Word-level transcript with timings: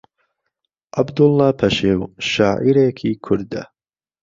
عەبدوڵڵا 0.97 1.49
پەشێو 1.59 2.01
شاعیرێکی 2.31 3.11
کوردە 3.25 3.63